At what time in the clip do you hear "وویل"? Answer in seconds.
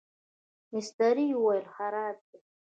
1.37-1.65